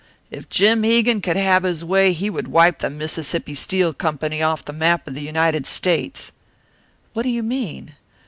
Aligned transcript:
If 0.31 0.49
Jim 0.49 0.81
Hegan 0.81 1.21
could 1.21 1.37
have 1.37 1.61
his 1.61 1.85
way, 1.85 2.11
he 2.11 2.31
would 2.31 2.47
wipe 2.47 2.79
the 2.79 2.89
Mississippi 2.89 3.53
Steel 3.53 3.93
Company 3.93 4.41
off 4.41 4.65
the 4.65 4.73
map 4.73 5.07
of 5.07 5.13
the 5.13 5.21
United 5.21 5.67
States." 5.67 6.31
"What 7.13 7.21
do 7.21 7.29
you 7.29 7.43
mean?" 7.43 7.93